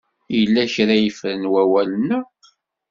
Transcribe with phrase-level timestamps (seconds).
[0.37, 2.19] Yella kra ay ffren wawalen-a.